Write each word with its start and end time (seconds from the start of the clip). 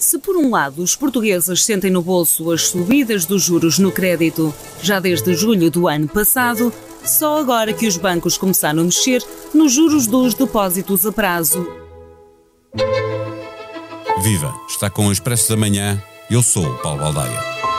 Se 0.00 0.18
por 0.18 0.34
um 0.34 0.50
lado 0.50 0.82
os 0.82 0.96
portugueses 0.96 1.62
sentem 1.62 1.90
no 1.90 2.00
bolso 2.00 2.50
as 2.50 2.68
subidas 2.68 3.26
dos 3.26 3.42
juros 3.42 3.78
no 3.78 3.92
crédito 3.92 4.52
já 4.82 4.98
desde 4.98 5.34
julho 5.34 5.70
do 5.70 5.86
ano 5.86 6.08
passado, 6.08 6.72
só 7.04 7.38
agora 7.38 7.74
que 7.74 7.86
os 7.86 7.98
bancos 7.98 8.38
começaram 8.38 8.80
a 8.80 8.84
mexer 8.84 9.22
nos 9.52 9.72
juros 9.72 10.06
dos 10.06 10.32
depósitos 10.32 11.04
a 11.04 11.12
prazo. 11.12 11.66
Viva! 14.22 14.54
Está 14.68 14.88
com 14.88 15.06
o 15.06 15.12
Expresso 15.12 15.50
da 15.50 15.56
Manhã. 15.56 16.02
Eu 16.30 16.42
sou 16.42 16.64
o 16.64 16.78
Paulo 16.78 17.00
Baldaia. 17.00 17.69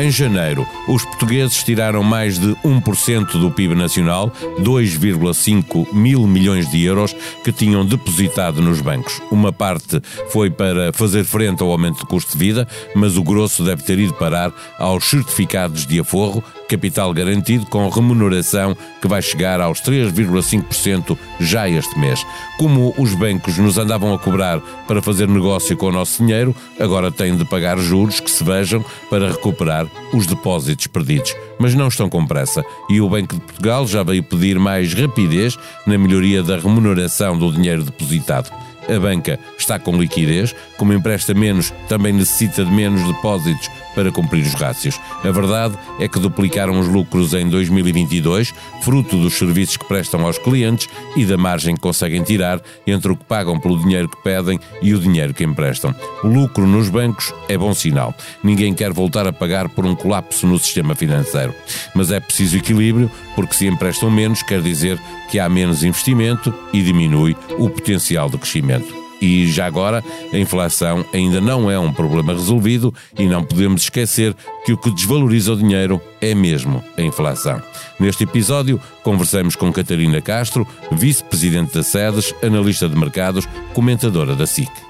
Em 0.00 0.10
janeiro, 0.10 0.66
os 0.88 1.04
portugueses 1.04 1.62
tiraram 1.62 2.02
mais 2.02 2.38
de 2.38 2.54
1% 2.64 3.32
do 3.32 3.50
PIB 3.50 3.74
nacional, 3.74 4.32
2,5 4.60 5.92
mil 5.92 6.26
milhões 6.26 6.70
de 6.70 6.82
euros 6.82 7.14
que 7.44 7.52
tinham 7.52 7.84
depositado 7.84 8.62
nos 8.62 8.80
bancos. 8.80 9.20
Uma 9.30 9.52
parte 9.52 10.00
foi 10.30 10.48
para 10.48 10.90
fazer 10.94 11.22
frente 11.24 11.62
ao 11.62 11.70
aumento 11.70 11.98
do 11.98 12.06
custo 12.06 12.32
de 12.32 12.38
vida, 12.38 12.66
mas 12.94 13.18
o 13.18 13.22
grosso 13.22 13.62
deve 13.62 13.82
ter 13.82 13.98
ido 13.98 14.14
parar 14.14 14.50
aos 14.78 15.04
certificados 15.04 15.86
de 15.86 16.00
aforro, 16.00 16.42
capital 16.70 17.12
garantido 17.12 17.66
com 17.66 17.88
remuneração 17.88 18.76
que 19.02 19.08
vai 19.08 19.20
chegar 19.20 19.60
aos 19.60 19.80
3,5% 19.80 21.18
já 21.40 21.68
este 21.68 21.98
mês. 21.98 22.24
Como 22.56 22.94
os 22.96 23.12
bancos 23.14 23.58
nos 23.58 23.76
andavam 23.76 24.14
a 24.14 24.18
cobrar 24.18 24.60
para 24.86 25.02
fazer 25.02 25.26
negócio 25.26 25.76
com 25.76 25.86
o 25.86 25.92
nosso 25.92 26.22
dinheiro, 26.22 26.54
agora 26.78 27.10
têm 27.10 27.36
de 27.36 27.44
pagar 27.44 27.76
juros 27.78 28.20
que 28.20 28.30
se 28.30 28.44
vejam 28.44 28.84
para 29.10 29.32
recuperar 29.32 29.86
os 30.14 30.28
depósitos 30.28 30.86
perdidos. 30.86 31.34
Mas 31.58 31.74
não 31.74 31.88
estão 31.88 32.08
com 32.08 32.24
pressa 32.24 32.64
e 32.88 33.00
o 33.00 33.08
Banco 33.08 33.34
de 33.34 33.40
Portugal 33.40 33.84
já 33.88 34.04
veio 34.04 34.22
pedir 34.22 34.56
mais 34.56 34.94
rapidez 34.94 35.58
na 35.84 35.98
melhoria 35.98 36.40
da 36.40 36.56
remuneração 36.56 37.36
do 37.36 37.52
dinheiro 37.52 37.82
depositado 37.82 38.50
a 38.88 38.98
banca 38.98 39.38
está 39.56 39.78
com 39.78 39.96
liquidez, 39.96 40.54
como 40.76 40.92
empresta 40.92 41.32
menos, 41.32 41.72
também 41.88 42.12
necessita 42.12 42.64
de 42.64 42.72
menos 42.72 43.00
depósitos 43.06 43.70
para 43.94 44.10
cumprir 44.10 44.44
os 44.44 44.54
rácios. 44.54 45.00
A 45.24 45.30
verdade 45.30 45.78
é 45.98 46.08
que 46.08 46.18
duplicaram 46.18 46.78
os 46.78 46.88
lucros 46.88 47.34
em 47.34 47.48
2022, 47.48 48.54
fruto 48.82 49.16
dos 49.16 49.34
serviços 49.34 49.76
que 49.76 49.84
prestam 49.86 50.24
aos 50.24 50.38
clientes 50.38 50.88
e 51.16 51.24
da 51.24 51.36
margem 51.36 51.74
que 51.74 51.80
conseguem 51.80 52.22
tirar 52.22 52.60
entre 52.86 53.12
o 53.12 53.16
que 53.16 53.24
pagam 53.24 53.58
pelo 53.58 53.78
dinheiro 53.78 54.08
que 54.08 54.22
pedem 54.22 54.58
e 54.82 54.94
o 54.94 54.98
dinheiro 54.98 55.34
que 55.34 55.44
emprestam. 55.44 55.94
O 56.22 56.28
lucro 56.28 56.66
nos 56.66 56.88
bancos 56.88 57.32
é 57.48 57.56
bom 57.56 57.74
sinal. 57.74 58.14
Ninguém 58.42 58.74
quer 58.74 58.92
voltar 58.92 59.26
a 59.26 59.32
pagar 59.32 59.68
por 59.68 59.84
um 59.86 59.94
colapso 59.94 60.46
no 60.46 60.58
sistema 60.58 60.94
financeiro. 60.94 61.54
Mas 61.94 62.10
é 62.10 62.20
preciso 62.20 62.56
equilíbrio, 62.56 63.10
porque 63.34 63.54
se 63.54 63.66
emprestam 63.66 64.10
menos, 64.10 64.42
quer 64.42 64.60
dizer 64.62 65.00
que 65.30 65.38
há 65.38 65.48
menos 65.48 65.82
investimento 65.82 66.52
e 66.72 66.82
diminui 66.82 67.36
o 67.58 67.68
potencial 67.68 68.28
de 68.28 68.38
crescimento. 68.38 69.09
E 69.20 69.46
já 69.46 69.66
agora, 69.66 70.02
a 70.32 70.38
inflação 70.38 71.04
ainda 71.12 71.40
não 71.40 71.70
é 71.70 71.78
um 71.78 71.92
problema 71.92 72.32
resolvido 72.32 72.92
e 73.18 73.26
não 73.26 73.44
podemos 73.44 73.82
esquecer 73.82 74.34
que 74.64 74.72
o 74.72 74.78
que 74.78 74.90
desvaloriza 74.90 75.52
o 75.52 75.56
dinheiro 75.56 76.00
é 76.20 76.34
mesmo 76.34 76.82
a 76.96 77.02
inflação. 77.02 77.62
Neste 77.98 78.24
episódio, 78.24 78.80
conversamos 79.02 79.56
com 79.56 79.72
Catarina 79.72 80.20
Castro, 80.20 80.66
vice-presidente 80.92 81.74
da 81.74 81.82
SEDES, 81.82 82.34
analista 82.42 82.88
de 82.88 82.96
mercados, 82.96 83.46
comentadora 83.74 84.34
da 84.34 84.46
SIC. 84.46 84.89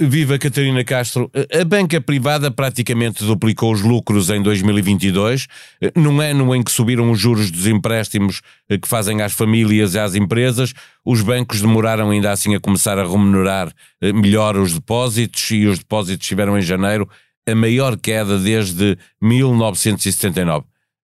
Viva 0.00 0.38
Catarina 0.38 0.82
Castro. 0.82 1.30
A 1.52 1.64
banca 1.64 2.00
privada 2.00 2.50
praticamente 2.50 3.22
duplicou 3.22 3.72
os 3.72 3.82
lucros 3.82 4.30
em 4.30 4.42
2022, 4.42 5.46
num 5.94 6.20
ano 6.20 6.54
em 6.54 6.62
que 6.62 6.70
subiram 6.70 7.10
os 7.10 7.18
juros 7.18 7.50
dos 7.50 7.66
empréstimos 7.66 8.40
que 8.68 8.88
fazem 8.88 9.20
às 9.20 9.32
famílias 9.32 9.94
e 9.94 9.98
às 9.98 10.14
empresas. 10.14 10.72
Os 11.04 11.20
bancos 11.20 11.60
demoraram 11.60 12.10
ainda 12.10 12.32
assim 12.32 12.54
a 12.54 12.60
começar 12.60 12.98
a 12.98 13.02
remunerar 13.02 13.72
eh, 14.00 14.12
melhor 14.12 14.56
os 14.56 14.72
depósitos 14.72 15.50
e 15.50 15.66
os 15.66 15.78
depósitos 15.78 16.26
tiveram 16.26 16.58
em 16.58 16.62
janeiro 16.62 17.08
a 17.46 17.54
maior 17.54 17.98
queda 17.98 18.38
desde 18.38 18.96
1979. 19.20 20.64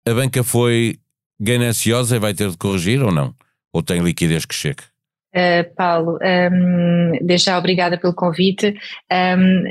A 0.07 0.13
banca 0.13 0.43
foi 0.43 0.99
gananciosa 1.39 2.15
e 2.15 2.19
vai 2.19 2.33
ter 2.33 2.49
de 2.49 2.57
corrigir 2.57 3.01
ou 3.01 3.11
não? 3.11 3.33
Ou 3.73 3.81
tem 3.81 4.01
liquidez 4.01 4.45
que 4.45 4.53
chegue? 4.53 4.92
Uh, 5.35 5.75
Paulo, 5.75 6.19
um, 6.21 7.17
desde 7.25 7.47
já 7.47 7.57
obrigada 7.57 7.97
pelo 7.97 8.13
convite. 8.13 8.75
Um, 9.11 9.63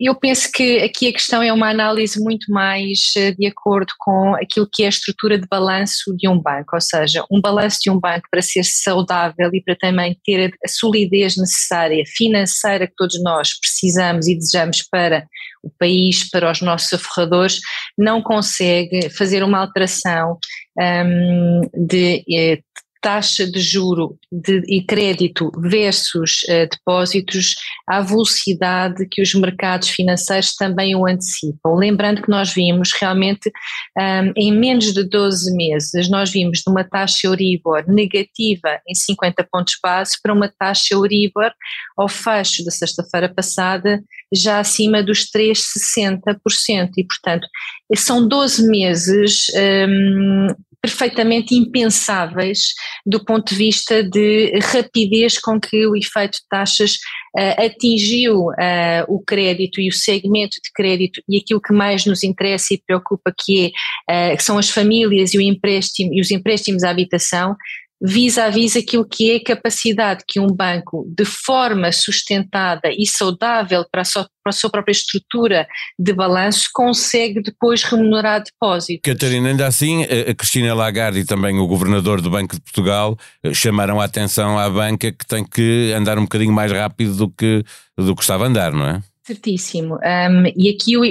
eu 0.00 0.12
penso 0.16 0.50
que 0.52 0.78
aqui 0.80 1.06
a 1.06 1.12
questão 1.12 1.40
é 1.40 1.52
uma 1.52 1.70
análise 1.70 2.20
muito 2.20 2.50
mais 2.50 3.14
eh, 3.16 3.30
de 3.30 3.46
acordo 3.46 3.92
com 3.98 4.34
aquilo 4.34 4.68
que 4.70 4.82
é 4.82 4.86
a 4.86 4.88
estrutura 4.88 5.38
de 5.38 5.46
balanço 5.46 6.16
de 6.16 6.28
um 6.28 6.36
banco, 6.36 6.74
ou 6.74 6.80
seja, 6.80 7.24
um 7.30 7.40
balanço 7.40 7.78
de 7.80 7.90
um 7.90 8.00
banco 8.00 8.26
para 8.28 8.42
ser 8.42 8.64
saudável 8.64 9.50
e 9.52 9.62
para 9.62 9.76
também 9.76 10.18
ter 10.24 10.52
a 10.64 10.68
solidez 10.68 11.36
necessária 11.36 12.02
financeira 12.06 12.88
que 12.88 12.94
todos 12.96 13.22
nós 13.22 13.56
precisamos 13.60 14.26
e 14.26 14.34
desejamos 14.34 14.82
para 14.82 15.28
o 15.62 15.70
país, 15.78 16.28
para 16.28 16.50
os 16.50 16.60
nossos 16.60 16.92
aforradores, 16.92 17.60
não 17.96 18.20
consegue 18.20 19.08
fazer 19.10 19.44
uma 19.44 19.60
alteração 19.60 20.38
um, 20.76 21.60
de 21.72 22.24
eh, 22.30 22.58
taxa 23.04 23.46
de 23.46 23.60
juro 23.60 24.18
de, 24.32 24.62
e 24.66 24.82
crédito 24.82 25.52
versus 25.58 26.42
uh, 26.44 26.66
depósitos 26.70 27.54
à 27.86 28.00
velocidade 28.00 29.06
que 29.10 29.20
os 29.20 29.34
mercados 29.34 29.90
financeiros 29.90 30.56
também 30.56 30.96
o 30.96 31.06
antecipam. 31.06 31.74
Lembrando 31.74 32.22
que 32.22 32.30
nós 32.30 32.54
vimos 32.54 32.92
realmente 32.98 33.52
um, 33.98 34.32
em 34.34 34.50
menos 34.50 34.94
de 34.94 35.04
12 35.04 35.54
meses, 35.54 36.08
nós 36.08 36.30
vimos 36.30 36.60
de 36.60 36.70
uma 36.70 36.82
taxa 36.82 37.26
Euribor 37.26 37.84
negativa 37.86 38.80
em 38.88 38.94
50 38.94 39.46
pontos 39.52 39.78
base 39.82 40.16
para 40.22 40.32
uma 40.32 40.48
taxa 40.48 40.94
Euribor 40.94 41.52
ao 41.98 42.08
fecho 42.08 42.64
da 42.64 42.70
sexta-feira 42.70 43.28
passada 43.28 44.02
já 44.32 44.60
acima 44.60 45.02
dos 45.02 45.30
3,60% 45.30 46.90
e 46.96 47.04
portanto 47.04 47.46
são 47.94 48.26
12 48.26 48.66
meses 48.66 49.46
um, 49.88 50.48
perfeitamente 50.84 51.54
impensáveis 51.54 52.74
do 53.06 53.24
ponto 53.24 53.48
de 53.48 53.54
vista 53.54 54.02
de 54.02 54.52
rapidez 54.58 55.38
com 55.38 55.58
que 55.58 55.86
o 55.86 55.96
efeito 55.96 56.32
de 56.32 56.46
taxas 56.46 56.96
uh, 57.34 57.64
atingiu 57.64 58.48
uh, 58.48 59.04
o 59.08 59.18
crédito 59.24 59.80
e 59.80 59.88
o 59.88 59.92
segmento 59.92 60.58
de 60.62 60.70
crédito. 60.74 61.22
E 61.26 61.38
aquilo 61.38 61.62
que 61.62 61.72
mais 61.72 62.04
nos 62.04 62.22
interessa 62.22 62.74
e 62.74 62.82
preocupa 62.86 63.32
que, 63.34 63.72
é, 64.10 64.34
uh, 64.34 64.36
que 64.36 64.44
são 64.44 64.58
as 64.58 64.68
famílias 64.68 65.32
e, 65.32 65.42
empréstimo, 65.42 66.12
e 66.12 66.20
os 66.20 66.30
empréstimos 66.30 66.84
à 66.84 66.90
habitação 66.90 67.56
vis-à-vis 68.00 68.76
aquilo 68.76 69.06
que 69.06 69.30
é 69.30 69.36
a 69.36 69.44
capacidade 69.44 70.24
que 70.26 70.38
um 70.38 70.48
banco, 70.48 71.06
de 71.16 71.24
forma 71.24 71.90
sustentada 71.92 72.90
e 72.90 73.06
saudável 73.06 73.84
para 73.90 74.02
a, 74.02 74.04
sua, 74.04 74.28
para 74.42 74.50
a 74.50 74.52
sua 74.52 74.70
própria 74.70 74.92
estrutura 74.92 75.66
de 75.98 76.12
balanço, 76.12 76.68
consegue 76.74 77.42
depois 77.42 77.82
remunerar 77.82 78.42
depósitos. 78.42 79.00
Catarina, 79.02 79.48
ainda 79.48 79.66
assim, 79.66 80.04
a 80.04 80.34
Cristina 80.34 80.74
Lagarde 80.74 81.20
e 81.20 81.24
também 81.24 81.58
o 81.58 81.66
governador 81.66 82.20
do 82.20 82.30
Banco 82.30 82.54
de 82.54 82.60
Portugal 82.60 83.16
eh, 83.42 83.54
chamaram 83.54 84.00
a 84.00 84.04
atenção 84.04 84.58
à 84.58 84.68
banca 84.68 85.10
que 85.10 85.26
tem 85.26 85.44
que 85.44 85.92
andar 85.96 86.18
um 86.18 86.22
bocadinho 86.22 86.52
mais 86.52 86.70
rápido 86.70 87.14
do 87.14 87.28
que, 87.30 87.64
do 87.96 88.14
que 88.14 88.22
estava 88.22 88.44
a 88.44 88.48
andar, 88.48 88.72
não 88.72 88.86
é? 88.86 89.02
Certíssimo. 89.26 89.94
Um, 89.94 90.52
e 90.54 90.68
aqui 90.68 90.98
o, 90.98 91.02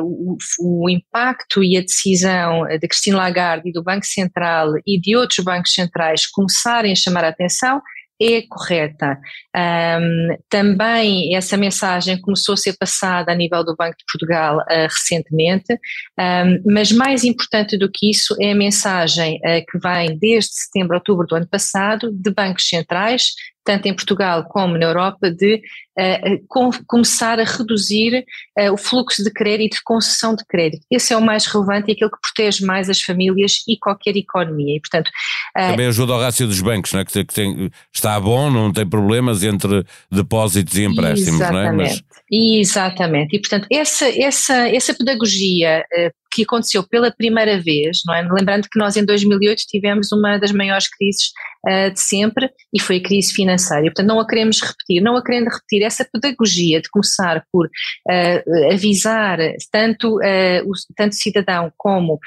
o, 0.00 0.36
o, 0.60 0.88
impacto 0.88 1.62
e 1.62 1.76
a 1.76 1.80
decisão 1.80 2.64
de 2.64 2.86
Cristina 2.86 3.16
Lagarde 3.16 3.68
e 3.68 3.72
do 3.72 3.82
Banco 3.82 4.06
Central 4.06 4.74
e 4.86 5.00
de 5.00 5.16
outros 5.16 5.44
bancos 5.44 5.74
centrais 5.74 6.24
começarem 6.24 6.92
a 6.92 6.96
chamar 6.96 7.24
a 7.24 7.28
atenção 7.28 7.82
é 8.20 8.42
correta. 8.42 9.18
Um, 9.56 10.36
também 10.48 11.34
essa 11.34 11.56
mensagem 11.56 12.20
começou 12.20 12.54
a 12.54 12.56
ser 12.56 12.76
passada 12.76 13.30
a 13.30 13.34
nível 13.34 13.64
do 13.64 13.76
Banco 13.76 13.96
de 13.96 14.04
Portugal 14.10 14.58
uh, 14.58 14.82
recentemente, 14.82 15.72
um, 16.18 16.72
mas 16.72 16.90
mais 16.90 17.24
importante 17.24 17.78
do 17.78 17.90
que 17.90 18.10
isso 18.10 18.34
é 18.40 18.52
a 18.52 18.56
mensagem 18.56 19.36
uh, 19.36 19.64
que 19.70 19.78
vem 19.78 20.18
desde 20.18 20.54
setembro, 20.54 20.96
outubro 20.96 21.26
do 21.26 21.36
ano 21.36 21.48
passado, 21.48 22.10
de 22.12 22.30
bancos 22.32 22.68
centrais, 22.68 23.34
tanto 23.64 23.86
em 23.86 23.94
Portugal 23.94 24.44
como 24.48 24.76
na 24.76 24.86
Europa, 24.86 25.30
de 25.30 25.60
uh, 25.98 26.44
com, 26.48 26.70
começar 26.86 27.40
a 27.40 27.44
reduzir 27.44 28.24
uh, 28.58 28.72
o 28.72 28.76
fluxo 28.76 29.22
de 29.24 29.30
crédito, 29.30 29.74
de 29.74 29.82
concessão 29.82 30.34
de 30.34 30.44
crédito. 30.46 30.84
Esse 30.90 31.12
é 31.12 31.16
o 31.16 31.20
mais 31.20 31.46
relevante 31.46 31.90
e 31.90 31.92
aquele 31.92 32.10
que 32.10 32.20
protege 32.20 32.64
mais 32.64 32.88
as 32.88 33.02
famílias 33.02 33.62
e 33.66 33.76
qualquer 33.78 34.16
economia. 34.16 34.76
E, 34.76 34.80
portanto, 34.80 35.10
Também 35.54 35.86
ajuda 35.86 36.12
ao 36.12 36.20
rácio 36.20 36.46
dos 36.46 36.60
bancos, 36.60 36.92
não 36.92 37.00
é? 37.00 37.04
que, 37.04 37.24
tem, 37.24 37.70
está 37.92 38.18
bom, 38.20 38.50
não 38.50 38.72
tem 38.72 38.88
problemas 38.88 39.42
entre 39.42 39.84
depósitos 40.10 40.76
e 40.76 40.84
empréstimos, 40.84 41.40
exatamente, 41.40 41.76
não 41.76 41.84
é? 41.84 41.88
Mas... 41.88 42.02
Exatamente. 42.30 43.36
E, 43.36 43.40
portanto, 43.40 43.66
essa, 43.70 44.06
essa, 44.06 44.68
essa 44.68 44.94
pedagogia 44.94 45.82
que 46.30 46.42
aconteceu 46.42 46.86
pela 46.86 47.10
primeira 47.10 47.60
vez, 47.60 48.00
não 48.06 48.14
é? 48.14 48.22
Lembrando 48.22 48.68
que 48.70 48.78
nós 48.78 48.96
em 48.96 49.04
2008 49.04 49.64
tivemos 49.66 50.12
uma 50.12 50.38
das 50.38 50.52
maiores 50.52 50.88
crises 50.88 51.30
uh, 51.66 51.92
de 51.92 52.00
sempre 52.00 52.50
e 52.72 52.80
foi 52.80 52.96
a 52.96 53.02
crise 53.02 53.32
financeira. 53.32 53.84
portanto, 53.84 54.06
não 54.06 54.20
a 54.20 54.26
queremos 54.26 54.60
repetir. 54.60 55.02
Não 55.02 55.16
a 55.16 55.24
querendo 55.24 55.48
repetir 55.48 55.82
essa 55.88 56.08
pedagogia 56.10 56.80
de 56.80 56.88
começar 56.88 57.44
por 57.52 57.66
uh, 57.66 58.72
avisar 58.72 59.38
tanto, 59.70 60.16
uh, 60.18 60.62
o, 60.64 60.72
tanto 60.96 61.14
cidadão 61.14 61.72
como 61.76 62.18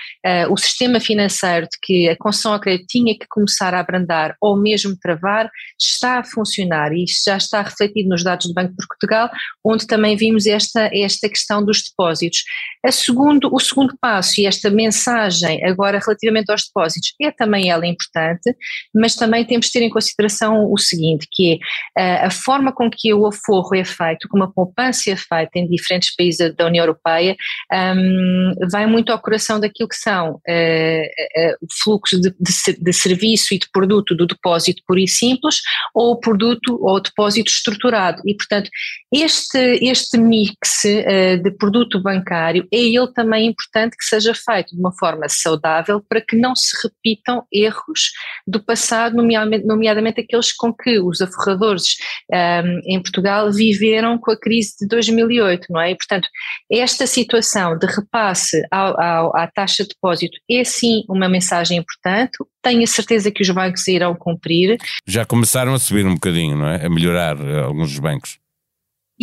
o 0.49 0.57
sistema 0.57 0.99
financeiro 0.99 1.67
de 1.67 1.77
que 1.81 2.09
a 2.09 2.15
concessão 2.15 2.53
ao 2.53 2.59
crédito 2.59 2.87
tinha 2.87 3.17
que 3.17 3.25
começar 3.29 3.73
a 3.73 3.79
abrandar 3.79 4.35
ou 4.39 4.57
mesmo 4.57 4.95
travar, 4.97 5.49
está 5.79 6.19
a 6.19 6.23
funcionar 6.23 6.93
e 6.93 7.03
isso 7.03 7.23
já 7.25 7.37
está 7.37 7.61
refletido 7.61 8.09
nos 8.09 8.23
dados 8.23 8.47
do 8.47 8.53
Banco 8.53 8.71
de 8.71 8.87
Portugal, 8.87 9.29
onde 9.63 9.87
também 9.87 10.15
vimos 10.15 10.45
esta, 10.45 10.89
esta 10.93 11.29
questão 11.29 11.63
dos 11.63 11.83
depósitos. 11.83 12.43
A 12.85 12.91
segundo, 12.91 13.49
o 13.53 13.59
segundo 13.59 13.95
passo 13.99 14.41
e 14.41 14.45
esta 14.45 14.69
mensagem 14.69 15.63
agora 15.65 15.99
relativamente 15.99 16.51
aos 16.51 16.63
depósitos 16.65 17.13
é 17.21 17.31
também 17.31 17.69
ela 17.69 17.85
importante, 17.85 18.55
mas 18.93 19.15
também 19.15 19.45
temos 19.45 19.67
de 19.67 19.73
ter 19.73 19.83
em 19.83 19.89
consideração 19.89 20.71
o 20.71 20.77
seguinte, 20.77 21.27
que 21.31 21.59
é 21.97 22.25
a 22.25 22.31
forma 22.31 22.71
com 22.71 22.89
que 22.89 23.13
o 23.13 23.27
aforro 23.51 23.75
é 23.75 23.83
feito, 23.83 24.27
como 24.29 24.43
a 24.43 24.51
poupança 24.51 25.11
é 25.11 25.15
feita 25.15 25.51
em 25.55 25.67
diferentes 25.67 26.15
países 26.15 26.55
da 26.55 26.65
União 26.65 26.83
Europeia, 26.83 27.35
um, 27.71 28.53
vai 28.71 28.85
muito 28.85 29.11
ao 29.11 29.19
coração 29.19 29.59
daquilo 29.59 29.89
que 29.89 29.95
são 29.95 30.35
uh, 30.35 30.35
uh, 30.35 31.55
o 31.61 31.67
fluxo 31.83 32.19
de, 32.19 32.29
de, 32.39 32.77
de, 32.79 32.93
serviço 32.93 33.53
e 33.53 33.59
de 33.59 33.69
produto 33.71 34.15
do 34.15 34.25
depósito 34.25 34.81
puro 34.87 34.99
e 34.99 35.07
simples 35.07 35.61
ou 35.93 36.13
o 36.13 36.19
produto 36.19 36.77
ou 36.81 36.95
o 36.95 36.99
depósito 36.99 37.51
estruturado. 37.51 38.21
E 38.25 38.35
portanto 38.35 38.69
este, 39.13 39.57
este 39.81 40.17
mix 40.17 40.83
de 40.83 41.51
produto 41.51 42.01
bancário 42.01 42.67
é 42.71 42.77
ele 42.77 43.11
também 43.13 43.47
importante 43.47 43.97
que 43.97 44.05
seja 44.05 44.33
feito 44.33 44.73
de 44.73 44.79
uma 44.79 44.91
forma 44.93 45.27
saudável 45.27 46.01
para 46.07 46.21
que 46.21 46.35
não 46.35 46.55
se 46.55 46.75
repitam 46.83 47.43
erros 47.51 48.11
do 48.47 48.63
passado, 48.63 49.15
nomeadamente, 49.15 49.65
nomeadamente 49.65 50.21
aqueles 50.21 50.53
com 50.53 50.73
que 50.73 50.99
os 50.99 51.21
aforradores 51.21 51.95
um, 52.31 52.79
em 52.85 53.01
Portugal 53.01 53.40
viveram 53.49 54.17
com 54.17 54.31
a 54.31 54.39
crise 54.39 54.75
de 54.81 54.87
2008, 54.87 55.67
não 55.69 55.79
é? 55.81 55.91
E, 55.91 55.95
portanto, 55.95 56.27
esta 56.71 57.07
situação 57.07 57.77
de 57.77 57.87
repasse 57.87 58.61
ao, 58.69 58.99
ao, 59.01 59.35
à 59.35 59.47
taxa 59.47 59.83
de 59.83 59.89
depósito 59.89 60.37
é 60.49 60.63
sim 60.63 61.03
uma 61.07 61.29
mensagem 61.29 61.77
importante, 61.77 62.37
tenho 62.61 62.83
a 62.83 62.87
certeza 62.87 63.31
que 63.31 63.41
os 63.41 63.49
bancos 63.49 63.87
irão 63.87 64.15
cumprir. 64.15 64.77
Já 65.07 65.25
começaram 65.25 65.73
a 65.73 65.79
subir 65.79 66.05
um 66.05 66.13
bocadinho, 66.13 66.57
não 66.57 66.67
é? 66.67 66.85
A 66.85 66.89
melhorar 66.89 67.39
eh, 67.39 67.61
alguns 67.61 67.89
dos 67.89 67.99
bancos. 67.99 68.40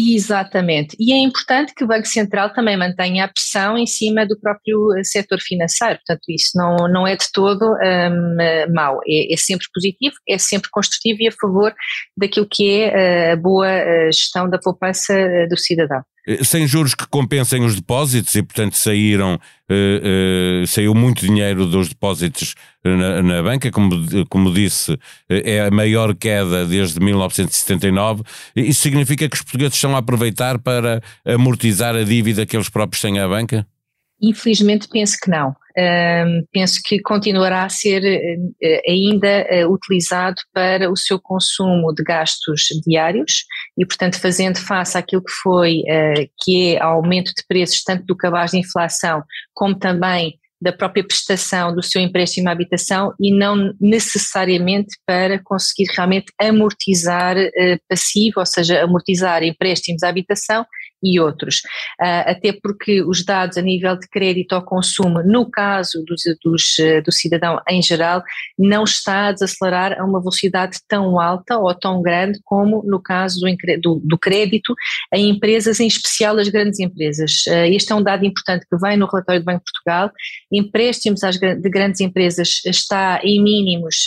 Exatamente. 0.01 0.97
E 1.01 1.13
é 1.13 1.17
importante 1.17 1.75
que 1.75 1.83
o 1.83 1.87
Banco 1.89 2.07
Central 2.07 2.53
também 2.53 2.77
mantenha 2.77 3.25
a 3.25 3.29
pressão 3.29 3.77
em 3.77 3.85
cima 3.85 4.25
do 4.25 4.39
próprio 4.39 4.97
eh, 4.97 5.03
setor 5.03 5.41
financeiro. 5.41 5.97
Portanto, 5.97 6.23
isso 6.29 6.53
não, 6.55 6.77
não 6.89 7.05
é 7.05 7.17
de 7.17 7.27
todo 7.33 7.65
um, 7.65 8.73
mau. 8.73 9.01
É, 9.05 9.35
é, 9.35 9.37
sempre 9.37 9.67
positivo, 9.75 10.15
é 10.29 10.39
sempre 10.39 10.71
construtivo 10.71 11.21
e 11.21 11.27
a 11.27 11.33
favor 11.33 11.75
daquilo 12.17 12.47
que 12.49 12.71
é 12.71 13.31
eh, 13.31 13.33
a 13.33 13.37
boa 13.37 13.69
eh, 13.69 14.13
gestão 14.13 14.49
da 14.49 14.59
poupança 14.59 15.13
do 15.51 15.57
cidadão. 15.57 16.03
Eh, 16.29 16.45
sem 16.45 16.67
juros 16.67 16.95
que 16.95 17.07
compensem 17.09 17.65
os 17.65 17.75
depósitos 17.75 18.35
e, 18.35 18.43
portanto, 18.43 18.77
saíram, 18.77 19.37
uh, 19.37 20.63
uh, 20.63 20.67
saiu 20.67 20.95
muito 20.95 21.25
dinheiro 21.25 21.65
dos 21.65 21.89
depósitos 21.89 22.55
na, 22.85 23.23
na, 23.23 23.43
banca, 23.43 23.71
como, 23.71 23.97
como 24.29 24.53
disse, 24.53 24.99
é 25.27 25.63
a 25.63 25.71
maior 25.71 26.15
queda 26.15 26.67
desde 26.67 27.01
1979. 27.01 28.23
Isso 28.55 28.83
significa 28.83 29.27
que 29.27 29.37
os 29.37 29.43
portugueses 29.43 29.77
estão 29.77 29.97
a 29.97 30.01
aproveitar 30.01 30.59
para 30.59 31.03
amortizar 31.25 31.97
a 31.97 32.05
dívida 32.05 32.45
que 32.45 32.57
eles 32.57 32.69
próprios 32.69 33.01
têm 33.01 33.19
à 33.19 33.27
banca? 33.27 33.67
Infelizmente 34.21 34.89
penso 34.89 35.17
que 35.23 35.31
não. 35.31 35.55
Penso 36.53 36.81
que 36.85 37.01
continuará 37.01 37.63
a 37.65 37.69
ser 37.69 38.03
uh, 38.03 38.81
ainda 38.89 39.47
uh, 39.49 39.73
utilizado 39.73 40.37
para 40.53 40.91
o 40.91 40.97
seu 40.97 41.21
consumo 41.21 41.95
de 41.95 42.03
gastos 42.03 42.69
diários 42.85 43.45
e, 43.79 43.87
portanto, 43.87 44.21
fazendo 44.21 44.59
face 44.59 44.99
àquilo 44.99 45.23
que 45.23 45.33
foi, 45.43 45.83
uh, 45.83 46.29
que 46.43 46.75
é 46.75 46.83
aumento 46.83 47.33
de 47.35 47.45
preços 47.47 47.83
tanto 47.85 48.05
do 48.05 48.17
cabaz 48.17 48.51
de 48.51 48.59
inflação 48.59 49.23
como 49.55 49.79
também 49.79 50.39
da 50.61 50.73
própria 50.73 51.07
prestação 51.07 51.73
do 51.73 51.83
seu 51.83 52.03
empréstimo 52.03 52.49
à 52.49 52.53
habitação 52.53 53.15
e 53.21 53.33
não 53.33 53.73
necessariamente 53.81 54.97
para 55.07 55.39
conseguir 55.39 55.89
realmente 55.97 56.33
amortizar 56.37 57.37
passivo, 57.89 58.41
ou 58.41 58.47
seja, 58.47 58.83
amortizar 58.83 59.45
empréstimos 59.45 60.03
à 60.03 60.09
habitação 60.09 60.67
e 61.03 61.21
outros. 61.21 61.59
Uh, 62.01 62.27
até 62.27 62.53
porque 62.53 63.03
os 63.03 63.25
dados 63.25 63.57
a 63.57 63.63
nível 63.63 63.97
de 63.97 64.09
crédito 64.09 64.55
ao 64.55 64.65
consumo, 64.65 65.23
no 65.23 65.49
caso 65.51 66.05
dos, 66.05 66.23
dos, 66.43 66.77
ah, 66.81 67.01
do 67.01 67.13
cidadão 67.13 67.61
em 67.69 67.81
geral, 67.81 68.23
não 68.59 68.85
está 68.85 69.29
a 69.29 69.33
desacelerar 69.33 69.99
a 69.99 70.05
uma 70.05 70.21
velocidade 70.21 70.79
tão 70.89 71.21
alta 71.21 71.59
ou 71.59 71.75
tão 71.75 72.03
grande 72.03 72.41
como 72.45 72.83
no 72.85 73.01
caso 73.01 73.41
do, 73.41 73.81
do, 73.81 74.01
do 74.05 74.19
crédito 74.19 74.75
a 75.13 75.19
empresas, 75.19 75.81
em 75.81 75.87
especial 75.87 76.37
as 76.39 76.49
grandes 76.49 76.81
empresas. 76.81 77.45
Uh, 77.47 77.73
este 77.73 77.93
é 77.93 77.95
um 77.95 78.03
dado 78.03 78.25
importante 78.25 78.67
que 78.69 78.77
vem 78.79 78.97
no 78.97 79.07
relatório 79.07 79.41
do 79.41 79.45
Banco 79.45 79.65
de 79.65 79.73
Portugal. 79.73 80.11
Empréstimos 80.53 81.23
às, 81.23 81.39
de 81.39 81.71
grandes 81.71 82.01
empresas 82.01 82.61
está 82.65 83.21
em 83.23 83.43
mínimos 83.43 84.07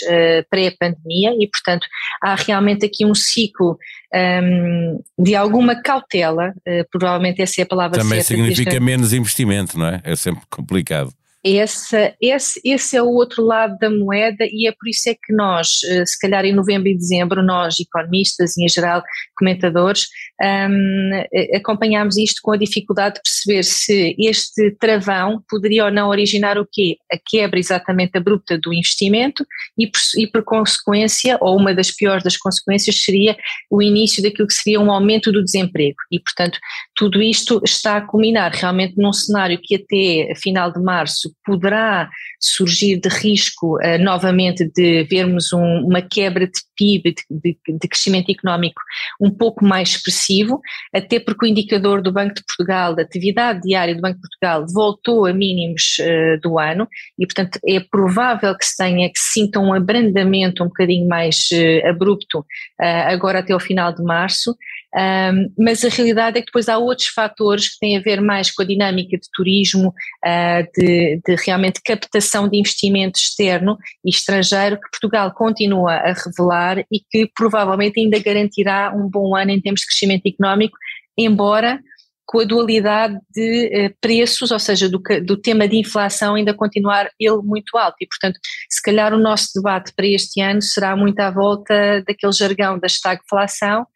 pré-pandemia 0.50 1.34
e, 1.38 1.48
portanto, 1.48 1.86
há 2.22 2.34
realmente 2.34 2.84
aqui 2.84 3.04
um 3.04 3.14
ciclo 3.14 3.78
um, 4.14 5.02
de 5.18 5.34
alguma 5.34 5.80
cautela, 5.80 6.52
provavelmente 6.90 7.40
essa 7.42 7.60
é 7.60 7.64
a 7.64 7.66
palavra 7.66 7.98
Também 7.98 8.20
certa. 8.22 8.34
Também 8.34 8.54
significa 8.54 8.80
menos 8.80 9.12
investimento, 9.12 9.78
não 9.78 9.86
é? 9.86 10.00
É 10.04 10.16
sempre 10.16 10.42
complicado. 10.50 11.12
Esse, 11.44 12.14
esse, 12.20 12.60
esse 12.64 12.96
é 12.96 13.02
o 13.02 13.08
outro 13.08 13.44
lado 13.44 13.76
da 13.78 13.90
moeda 13.90 14.44
e 14.44 14.68
é 14.68 14.72
por 14.72 14.88
isso 14.88 15.08
é 15.08 15.14
que 15.14 15.32
nós, 15.32 15.80
eh, 15.84 16.06
se 16.06 16.16
calhar 16.20 16.44
em 16.44 16.54
novembro 16.54 16.88
e 16.88 16.96
dezembro, 16.96 17.42
nós 17.42 17.80
economistas 17.80 18.56
e 18.56 18.64
em 18.64 18.68
geral 18.68 19.02
comentadores, 19.36 20.06
um, 20.40 21.10
eh, 21.32 21.56
acompanhámos 21.56 22.16
isto 22.16 22.40
com 22.42 22.52
a 22.52 22.56
dificuldade 22.56 23.16
de 23.16 23.22
perceber 23.22 23.64
se 23.64 24.14
este 24.20 24.70
travão 24.78 25.42
poderia 25.48 25.86
ou 25.86 25.90
não 25.90 26.10
originar 26.10 26.58
o 26.58 26.66
quê? 26.70 26.96
A 27.12 27.18
quebra 27.18 27.58
exatamente 27.58 28.16
abrupta 28.16 28.56
do 28.56 28.72
investimento 28.72 29.44
e 29.76 29.88
por, 29.88 30.00
e 30.16 30.26
por 30.28 30.44
consequência, 30.44 31.38
ou 31.40 31.58
uma 31.58 31.74
das 31.74 31.90
piores 31.90 32.22
das 32.22 32.36
consequências 32.36 33.02
seria 33.02 33.36
o 33.68 33.82
início 33.82 34.22
daquilo 34.22 34.46
que 34.46 34.54
seria 34.54 34.80
um 34.80 34.92
aumento 34.92 35.32
do 35.32 35.42
desemprego 35.42 35.96
e 36.10 36.20
portanto 36.20 36.58
tudo 36.94 37.20
isto 37.20 37.60
está 37.64 37.96
a 37.96 38.00
culminar 38.00 38.52
realmente 38.52 38.94
num 38.96 39.12
cenário 39.12 39.58
que 39.60 39.74
até 39.74 40.34
final 40.36 40.72
de 40.72 40.80
março 40.80 41.31
poderá 41.44 42.10
surgir 42.40 43.00
de 43.00 43.08
risco 43.08 43.76
uh, 43.76 43.98
novamente 44.00 44.70
de 44.74 45.04
vermos 45.04 45.52
um, 45.52 45.86
uma 45.86 46.02
quebra 46.02 46.46
de 46.46 46.60
PIB, 46.76 47.14
de, 47.14 47.22
de, 47.30 47.78
de, 47.78 47.88
crescimento 47.88 48.30
económico 48.30 48.80
um 49.20 49.30
pouco 49.30 49.64
mais 49.64 49.90
expressivo, 49.90 50.60
até 50.92 51.20
porque 51.20 51.46
o 51.46 51.48
indicador 51.48 52.02
do 52.02 52.12
Banco 52.12 52.34
de 52.34 52.44
Portugal, 52.44 52.94
da 52.94 53.02
atividade 53.02 53.60
diária 53.62 53.94
do 53.94 54.00
Banco 54.00 54.16
de 54.16 54.22
Portugal, 54.22 54.66
voltou 54.72 55.26
a 55.26 55.32
mínimos 55.32 55.98
uh, 56.00 56.40
do 56.40 56.58
ano 56.58 56.88
e, 57.18 57.26
portanto, 57.26 57.58
é 57.66 57.80
provável 57.80 58.56
que 58.56 58.64
se 58.64 58.76
tenha, 58.76 59.10
que 59.10 59.18
se 59.18 59.32
sinta 59.32 59.60
um 59.60 59.72
abrandamento 59.72 60.62
um 60.62 60.68
bocadinho 60.68 61.06
mais 61.08 61.48
uh, 61.52 61.88
abrupto 61.88 62.44
agora 62.78 63.38
até 63.38 63.52
ao 63.52 63.60
final 63.60 63.92
de 63.94 64.02
março. 64.02 64.56
Um, 64.94 65.50
mas 65.58 65.82
a 65.84 65.88
realidade 65.88 66.36
é 66.36 66.40
que 66.40 66.46
depois 66.46 66.68
há 66.68 66.76
outros 66.76 67.08
fatores 67.08 67.72
que 67.72 67.78
têm 67.78 67.96
a 67.96 68.02
ver 68.02 68.20
mais 68.20 68.50
com 68.50 68.62
a 68.62 68.66
dinâmica 68.66 69.16
de 69.16 69.26
turismo, 69.32 69.88
uh, 69.88 70.70
de, 70.76 71.20
de, 71.26 71.34
realmente 71.46 71.80
captação 71.82 72.46
de 72.46 72.58
investimento 72.58 73.18
externo 73.18 73.78
e 74.04 74.10
estrangeiro 74.10 74.76
que 74.76 74.90
Portugal 74.90 75.32
continua 75.32 75.94
a 75.94 76.12
revelar 76.12 76.84
e 76.92 77.00
que 77.10 77.26
provavelmente 77.34 78.00
ainda 78.00 78.18
garantirá 78.18 78.92
um 78.94 79.08
bom 79.08 79.34
ano 79.34 79.52
em 79.52 79.60
termos 79.60 79.80
de 79.80 79.86
crescimento 79.86 80.26
económico, 80.26 80.76
embora 81.16 81.80
com 82.26 82.40
a 82.40 82.44
dualidade 82.44 83.18
de 83.34 83.86
uh, 83.86 83.94
preços, 83.98 84.50
ou 84.50 84.58
seja, 84.58 84.90
do, 84.90 85.02
do, 85.24 85.36
tema 85.38 85.66
de 85.66 85.78
inflação 85.78 86.34
ainda 86.34 86.52
continuar 86.52 87.10
ele 87.18 87.38
muito 87.42 87.78
alto. 87.78 87.96
E 87.98 88.06
portanto 88.06 88.38
se 88.70 88.82
calhar 88.82 89.14
o 89.14 89.18
nosso 89.18 89.48
debate 89.54 89.90
para 89.96 90.06
este 90.06 90.42
ano 90.42 90.60
será 90.60 90.94
muito 90.94 91.18
à 91.20 91.30
volta 91.30 92.02
daquele 92.06 92.32
jargão 92.32 92.78
da 92.78 92.86
estagflação 92.86 93.86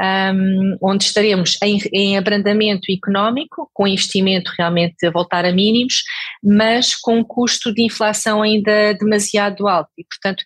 um, 0.00 0.76
onde 0.82 1.04
estaremos 1.04 1.56
em, 1.62 1.78
em, 1.92 2.18
abrandamento 2.18 2.90
económico, 2.90 3.70
com 3.72 3.86
investimento 3.86 4.52
realmente 4.58 5.06
a 5.06 5.10
voltar 5.10 5.44
a 5.44 5.52
mínimos, 5.52 6.02
mas 6.42 6.94
com 6.96 7.18
um 7.18 7.24
custo 7.24 7.72
de 7.72 7.82
inflação 7.82 8.42
ainda 8.42 8.94
demasiado 8.94 9.68
alto. 9.68 9.90
E, 9.96 10.04
portanto, 10.04 10.42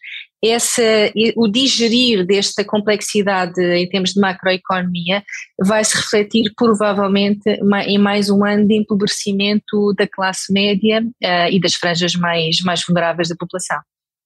o 1.37 1.49
digerir 1.49 2.25
desta 2.25 2.65
complexidade 2.65 3.61
em 3.61 3.89
termos 3.89 4.13
de 4.13 4.21
macroeconomia 4.21 5.23
vai 5.61 5.85
se 5.85 5.97
refletir 5.97 6.53
provavelmente 6.57 7.59
em 7.87 7.99
mais 7.99 8.31
um 8.31 8.45
ano 8.45 8.67
de 8.67 8.77
empobrecimento 8.77 9.93
da 9.97 10.07
classe 10.07 10.53
média 10.53 11.03
uh, 11.03 11.51
e 11.51 11.61
das 11.61 11.75
franjas 11.75 12.15
mais, 12.15 12.61
mais 12.61 12.85
vulneráveis 12.87 13.29
da 13.29 13.37
população. 13.37 13.79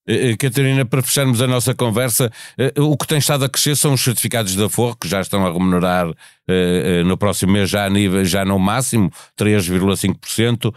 Eh, 0.07 0.31
eh, 0.31 0.37
Catarina, 0.37 0.85
para 0.85 1.01
fecharmos 1.03 1.41
a 1.41 1.47
nossa 1.47 1.75
conversa, 1.75 2.31
eh, 2.59 2.73
o 2.79 2.97
que 2.97 3.07
tem 3.07 3.19
estado 3.19 3.45
a 3.45 3.49
crescer 3.49 3.77
são 3.77 3.93
os 3.93 4.01
certificados 4.01 4.57
da 4.57 4.69
Forro, 4.69 4.97
que 4.97 5.09
já 5.09 5.21
estão 5.21 5.47
a 5.47 5.53
remunerar 5.53 6.13
no 7.07 7.17
próximo 7.17 7.53
mês 7.53 7.71
já, 7.71 7.87
a 7.87 7.89
nível, 7.89 8.25
já 8.25 8.45
no 8.45 8.59
máximo 8.59 9.11
3,5%. 9.37 10.75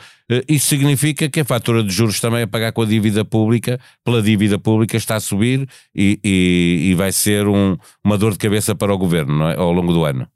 Isso 0.47 0.67
significa 0.67 1.27
que 1.27 1.39
a 1.41 1.45
fatura 1.45 1.83
de 1.83 1.91
juros 1.91 2.19
também 2.19 2.43
a 2.43 2.47
pagar 2.47 2.71
com 2.71 2.83
a 2.83 2.85
dívida 2.85 3.25
pública, 3.25 3.79
pela 4.03 4.21
dívida 4.21 4.57
pública, 4.59 4.95
está 4.95 5.15
a 5.15 5.19
subir 5.19 5.67
e, 5.93 6.19
e, 6.23 6.89
e 6.91 6.93
vai 6.93 7.11
ser 7.11 7.47
um, 7.47 7.75
uma 8.03 8.17
dor 8.17 8.33
de 8.33 8.37
cabeça 8.37 8.75
para 8.75 8.93
o 8.93 8.97
governo 8.97 9.49
é? 9.49 9.57
ao 9.57 9.71
longo 9.71 9.91
do 9.91 10.05
ano. 10.05 10.27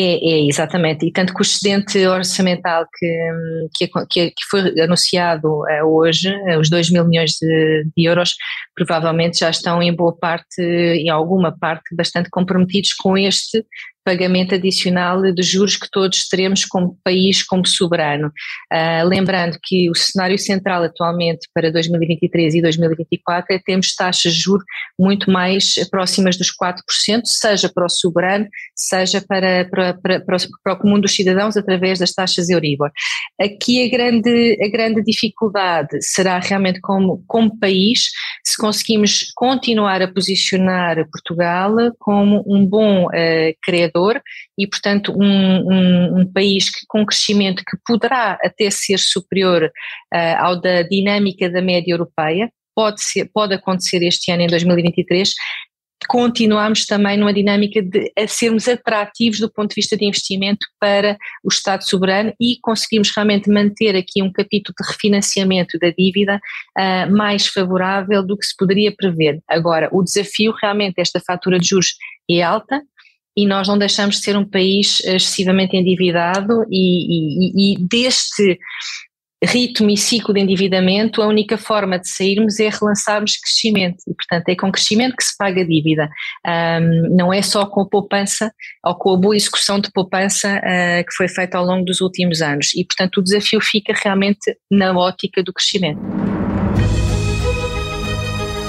É, 0.00 0.14
é, 0.14 0.46
exatamente, 0.46 1.04
e 1.04 1.10
tanto 1.10 1.34
que 1.34 1.40
o 1.40 1.42
excedente 1.42 2.06
orçamental 2.06 2.86
que, 2.96 3.88
que, 4.08 4.30
que 4.30 4.44
foi 4.48 4.80
anunciado 4.80 5.48
uh, 5.48 5.84
hoje, 5.84 6.32
uh, 6.32 6.60
os 6.60 6.70
2 6.70 6.90
mil 6.90 7.04
milhões 7.04 7.32
de, 7.32 7.84
de, 7.96 8.04
euros, 8.04 8.36
provavelmente 8.76 9.40
já 9.40 9.50
estão 9.50 9.82
em 9.82 9.92
boa 9.92 10.16
parte, 10.16 10.62
em 10.62 11.08
alguma 11.08 11.50
parte, 11.58 11.96
bastante 11.96 12.30
comprometidos 12.30 12.92
com 12.92 13.18
este 13.18 13.64
pagamento 14.08 14.54
adicional 14.54 15.20
de 15.20 15.42
juros 15.42 15.76
que 15.76 15.86
todos 15.90 16.26
teremos 16.28 16.64
como 16.64 16.98
país, 17.04 17.42
como 17.42 17.66
soberano. 17.66 18.32
Uh, 18.72 19.06
lembrando 19.06 19.58
que 19.62 19.90
o 19.90 19.94
cenário 19.94 20.38
central 20.38 20.82
atualmente 20.82 21.46
para 21.52 21.70
2023 21.70 22.54
e 22.54 22.62
2024 22.62 23.54
é 23.54 23.58
termos 23.58 23.94
taxas 23.94 24.32
de 24.32 24.40
juros 24.40 24.64
muito 24.98 25.30
mais 25.30 25.74
próximas 25.90 26.38
dos 26.38 26.48
4%, 26.48 26.80
seja 27.26 27.68
para 27.68 27.84
o 27.84 27.88
soberano, 27.90 28.48
seja 28.74 29.20
para, 29.20 29.68
para, 29.68 29.92
para, 29.92 30.20
para, 30.20 30.72
o 30.72 30.78
comum 30.78 30.98
dos 30.98 31.14
cidadãos 31.14 31.58
através 31.58 31.98
das 31.98 32.12
taxas 32.12 32.48
Euribor. 32.48 32.90
Aqui 33.38 33.84
a 33.84 33.90
grande, 33.90 34.56
a 34.64 34.68
grande 34.70 35.02
dificuldade 35.02 36.00
será 36.00 36.38
realmente 36.38 36.80
como, 36.80 37.22
como 37.26 37.58
país, 37.58 38.10
se 38.42 38.56
conseguimos 38.56 39.30
continuar 39.34 40.00
a 40.00 40.08
posicionar 40.08 41.06
Portugal 41.10 41.74
como 41.98 42.42
um 42.46 42.64
bom 42.64 43.04
uh, 43.04 43.54
criador 43.98 44.22
e, 44.56 44.66
portanto, 44.66 45.12
um, 45.12 45.24
um, 45.24 46.20
um, 46.20 46.32
país 46.32 46.70
que, 46.70 46.80
com 46.86 47.04
crescimento 47.04 47.62
que 47.68 47.76
poderá 47.86 48.38
até 48.42 48.70
ser 48.70 48.98
superior 48.98 49.64
uh, 49.64 50.36
ao 50.38 50.60
da 50.60 50.82
dinâmica 50.82 51.50
da 51.50 51.60
média 51.60 51.92
europeia, 51.92 52.50
pode, 52.74 53.02
ser, 53.02 53.28
pode 53.32 53.54
acontecer 53.54 54.02
este 54.02 54.30
ano, 54.30 54.42
em 54.42 54.46
2023, 54.46 55.34
continuamos 56.06 56.86
também 56.86 57.16
numa 57.16 57.34
dinâmica 57.34 57.82
de 57.82 58.12
sermos 58.28 58.68
atrativos 58.68 59.40
do 59.40 59.52
ponto 59.52 59.70
de 59.70 59.74
vista 59.74 59.96
de 59.96 60.04
investimento 60.04 60.64
para 60.78 61.18
o 61.42 61.48
Estado 61.48 61.82
soberano 61.82 62.32
e 62.40 62.56
conseguimos 62.62 63.10
realmente 63.14 63.50
manter 63.50 63.96
aqui 63.96 64.22
um 64.22 64.30
capítulo 64.30 64.74
de 64.80 64.88
refinanciamento 64.88 65.76
da 65.76 65.90
dívida 65.90 66.40
uh, 66.78 67.16
mais 67.16 67.48
favorável 67.48 68.24
do 68.24 68.38
que 68.38 68.46
se 68.46 68.56
poderia 68.56 68.94
prever. 68.94 69.40
Agora, 69.48 69.88
o 69.92 70.04
desafio 70.04 70.52
realmente 70.52 70.94
desta 70.94 71.18
fatura 71.18 71.58
de 71.58 71.66
juros 71.66 71.96
é 72.30 72.42
alta, 72.42 72.80
e 73.38 73.46
nós 73.46 73.68
não 73.68 73.78
deixamos 73.78 74.16
de 74.16 74.22
ser 74.22 74.36
um 74.36 74.44
país 74.44 74.98
excessivamente 75.04 75.76
endividado 75.76 76.64
e, 76.68 77.72
e, 77.72 77.74
e 77.74 77.78
deste 77.78 78.58
ritmo 79.44 79.88
e 79.88 79.96
ciclo 79.96 80.34
de 80.34 80.40
endividamento, 80.40 81.22
a 81.22 81.28
única 81.28 81.56
forma 81.56 82.00
de 82.00 82.08
sairmos 82.08 82.58
é 82.58 82.68
relançarmos 82.68 83.36
crescimento 83.36 83.98
e, 84.08 84.12
portanto, 84.12 84.48
é 84.48 84.56
com 84.56 84.72
crescimento 84.72 85.14
que 85.16 85.22
se 85.22 85.36
paga 85.38 85.60
a 85.60 85.64
dívida. 85.64 86.10
Um, 86.44 87.16
não 87.16 87.32
é 87.32 87.40
só 87.40 87.64
com 87.64 87.82
a 87.82 87.88
poupança 87.88 88.52
ou 88.84 88.96
com 88.96 89.14
a 89.14 89.16
boa 89.16 89.36
execução 89.36 89.78
de 89.78 89.92
poupança 89.92 90.58
uh, 90.58 91.06
que 91.06 91.14
foi 91.16 91.28
feita 91.28 91.56
ao 91.56 91.64
longo 91.64 91.84
dos 91.84 92.00
últimos 92.00 92.42
anos. 92.42 92.74
E, 92.74 92.84
portanto, 92.84 93.18
o 93.18 93.22
desafio 93.22 93.60
fica 93.60 93.92
realmente 93.94 94.58
na 94.68 94.92
ótica 94.92 95.40
do 95.40 95.52
crescimento 95.52 96.00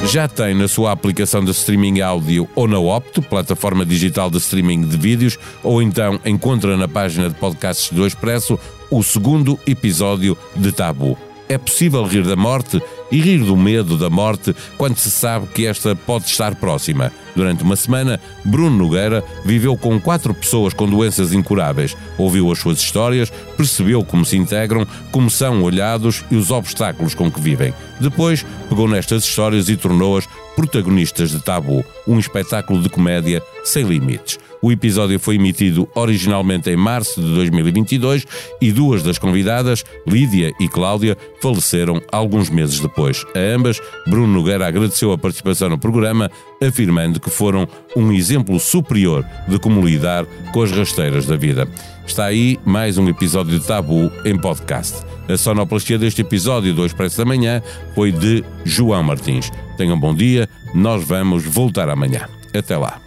já 0.05 0.27
tem 0.27 0.53
na 0.53 0.67
sua 0.67 0.91
aplicação 0.91 1.43
de 1.43 1.51
streaming 1.51 2.01
áudio 2.01 2.47
ou 2.55 2.67
na 2.67 2.79
Opto, 2.79 3.21
plataforma 3.21 3.85
digital 3.85 4.29
de 4.29 4.37
streaming 4.37 4.81
de 4.87 4.97
vídeos, 4.97 5.37
ou 5.63 5.81
então 5.81 6.19
encontra 6.25 6.75
na 6.77 6.87
página 6.87 7.29
de 7.29 7.35
podcasts 7.35 7.91
do 7.91 8.05
Expresso 8.05 8.59
o 8.89 9.03
segundo 9.03 9.59
episódio 9.67 10.37
de 10.55 10.71
Tabu. 10.71 11.28
É 11.49 11.57
possível 11.57 12.03
rir 12.05 12.23
da 12.23 12.35
morte 12.35 12.79
e 13.11 13.19
rir 13.19 13.39
do 13.39 13.57
medo 13.57 13.97
da 13.97 14.07
morte 14.07 14.55
quando 14.77 14.97
se 14.97 15.09
sabe 15.09 15.47
que 15.47 15.65
esta 15.65 15.95
pode 15.95 16.25
estar 16.25 16.53
próxima. 16.53 17.11
Durante 17.35 17.63
uma 17.63 17.75
semana, 17.75 18.21
Bruno 18.45 18.77
Nogueira 18.77 19.23
viveu 19.43 19.75
com 19.75 19.99
quatro 19.99 20.31
pessoas 20.31 20.75
com 20.75 20.87
doenças 20.87 21.33
incuráveis, 21.33 21.97
ouviu 22.19 22.51
as 22.51 22.59
suas 22.59 22.77
histórias, 22.77 23.31
percebeu 23.57 24.03
como 24.03 24.23
se 24.23 24.37
integram, 24.37 24.85
como 25.11 25.27
são 25.27 25.63
olhados 25.63 26.23
e 26.29 26.35
os 26.35 26.51
obstáculos 26.51 27.15
com 27.15 27.31
que 27.31 27.41
vivem. 27.41 27.73
Depois, 27.99 28.45
pegou 28.69 28.87
nestas 28.87 29.23
histórias 29.23 29.69
e 29.69 29.75
tornou-as 29.75 30.27
protagonistas 30.59 31.31
de 31.31 31.39
Tabu, 31.39 31.85
um 32.05 32.19
espetáculo 32.19 32.81
de 32.81 32.89
comédia 32.89 33.41
sem 33.63 33.85
limites. 33.85 34.37
O 34.61 34.73
episódio 34.73 35.17
foi 35.17 35.35
emitido 35.35 35.87
originalmente 35.95 36.69
em 36.69 36.75
março 36.75 37.21
de 37.21 37.33
2022 37.33 38.27
e 38.59 38.69
duas 38.69 39.01
das 39.01 39.17
convidadas, 39.17 39.85
Lídia 40.05 40.53
e 40.59 40.67
Cláudia, 40.67 41.17
faleceram 41.41 42.01
alguns 42.11 42.49
meses 42.49 42.77
depois. 42.81 43.25
A 43.33 43.39
ambas, 43.39 43.79
Bruno 44.05 44.27
Nogueira 44.27 44.67
agradeceu 44.67 45.13
a 45.13 45.17
participação 45.17 45.69
no 45.69 45.77
programa, 45.77 46.29
afirmando 46.61 47.21
que 47.21 47.29
foram 47.29 47.65
um 47.95 48.11
exemplo 48.11 48.59
superior 48.59 49.25
de 49.47 49.57
como 49.59 49.85
lidar 49.85 50.25
com 50.51 50.61
as 50.61 50.71
rasteiras 50.71 51.25
da 51.25 51.37
vida. 51.37 51.69
Está 52.09 52.25
aí 52.25 52.59
mais 52.65 52.97
um 52.97 53.07
episódio 53.07 53.57
de 53.59 53.63
Tabu 53.63 54.11
em 54.25 54.35
podcast. 54.35 55.05
A 55.31 55.37
sonoplastia 55.37 55.95
deste 55.95 56.21
episódio 56.21 56.73
do 56.73 56.83
Expresso 56.83 57.19
da 57.19 57.23
Manhã 57.23 57.61
foi 57.93 58.11
de 58.11 58.43
João 58.65 59.03
Martins. 59.03 59.51
Tenham 59.77 59.95
um 59.95 59.99
bom 59.99 60.13
dia, 60.15 60.49
nós 60.73 61.07
vamos 61.07 61.45
voltar 61.45 61.87
amanhã. 61.87 62.27
Até 62.51 62.75
lá. 62.75 62.99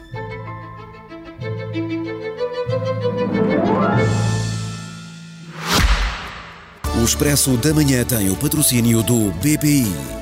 O 6.96 7.04
Expresso 7.04 7.56
da 7.56 7.74
Manhã 7.74 8.04
tem 8.04 8.30
o 8.30 8.36
patrocínio 8.36 9.02
do 9.02 9.32
BPI. 9.32 10.21